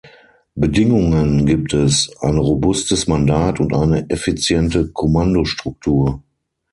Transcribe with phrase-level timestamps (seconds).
[0.55, 6.23] Bedingungen gibt es, ein robustes Mandat und eine effiziente Kommandostruktur.